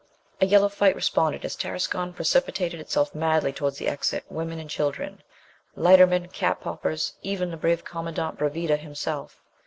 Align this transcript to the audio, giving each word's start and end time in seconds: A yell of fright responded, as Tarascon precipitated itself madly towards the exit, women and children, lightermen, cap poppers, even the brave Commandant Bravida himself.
A 0.41 0.47
yell 0.47 0.63
of 0.63 0.73
fright 0.73 0.95
responded, 0.95 1.45
as 1.45 1.55
Tarascon 1.55 2.11
precipitated 2.13 2.79
itself 2.79 3.13
madly 3.13 3.53
towards 3.53 3.77
the 3.77 3.87
exit, 3.87 4.23
women 4.31 4.57
and 4.57 4.67
children, 4.67 5.21
lightermen, 5.77 6.29
cap 6.31 6.61
poppers, 6.61 7.13
even 7.21 7.51
the 7.51 7.55
brave 7.57 7.83
Commandant 7.85 8.39
Bravida 8.39 8.77
himself. 8.77 9.43